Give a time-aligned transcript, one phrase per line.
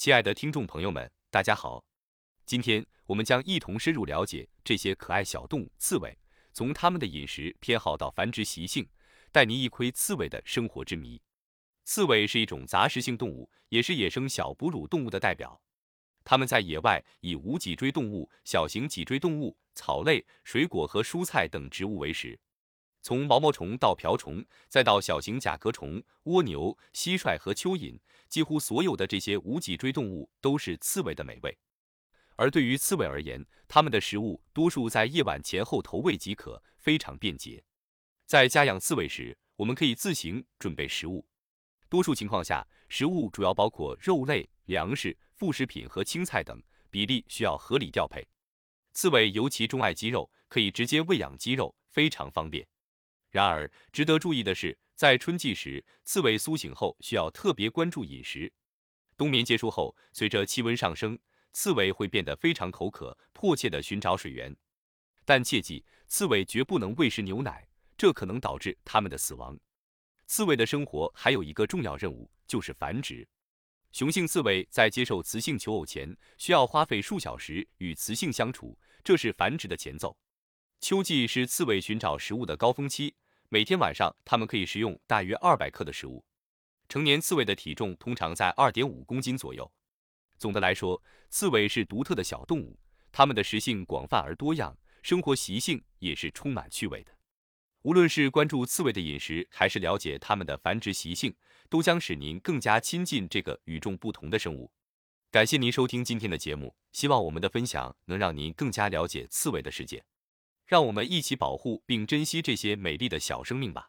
[0.00, 1.84] 亲爱的听众朋友们，大家好，
[2.46, 6.18] 今天我们将一同深入了解这些可爱小动物——刺猬，
[6.54, 8.88] 从它们的饮食偏好到繁殖习性，
[9.30, 11.20] 带您一窥刺猬的生活之谜。
[11.84, 15.60] 刺猬是一种杂食性动物，也是野生小哺乳动物的代表。
[16.24, 22.40] 它们在野外以无脊椎动物、小型脊椎动物、草类、水果和蔬菜等植物为食。
[23.02, 31.56] 从毛毛虫到瓢虫，再到小型甲壳虫、蜗牛、蟋蟀和蚯蚓，几乎所有的这些无脊椎动物都是刺猬的美味。
[32.36, 37.62] 而对于刺猬而言，它们的食物多数在夜晚前后投喂即可，非常便捷。
[38.26, 41.26] 在家养刺猬时，我们可以自行准备食物。
[41.88, 48.26] 多数情况下，食物主要包括肉类、粮食、副食品和青菜等，比例需要合理调配。
[48.92, 52.66] 刺猬尤其钟爱鸡肉，可以直接喂养鸡肉，非常方便。
[53.30, 58.52] 然而，值得注意的是，在春季时，刺猬苏醒后需要特别关注饮食。
[59.16, 61.18] 冬眠结束后，随着气温上升，
[61.52, 64.54] 刺猬会变得非常口渴，迫切地寻找水源。
[65.24, 69.56] 但切记，刺猬绝不能喂食牛奶，这可能导致它们的死亡。
[70.26, 73.26] 刺猬的生活还有一个重要任务，就是繁殖。
[73.92, 80.16] 雄性刺猬在接受雌性求偶前，需要花费数小时与雌性相处，这是繁殖的前奏。
[80.80, 83.14] 秋季是刺猬寻找食物的高峰期，
[83.50, 86.24] 每天晚上它们可以食用大约二百克的食物。
[86.88, 89.70] 成年刺猬的体重通常在二点五公斤左右。
[90.38, 92.78] 总的来说，刺猬是独特的小动物，
[93.12, 97.12] 它们的食性广泛而多样，生活习性也是充满趣味的。
[97.82, 101.34] 无论是关注刺猬的饮食，还是了解它们的繁殖习性，
[101.68, 104.72] 都将使您更加亲近这个与众不同的生物。
[105.30, 110.02] 感谢您收听今天的节目，希望我们的分享能让您更加了解刺猬的世界。
[110.70, 113.88] 让我们一起保护并珍惜这些美丽的小生命吧。